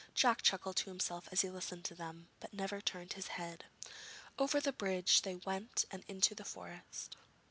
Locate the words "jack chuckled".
0.15-0.77